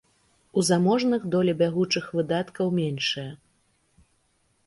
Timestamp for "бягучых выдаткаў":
1.59-2.73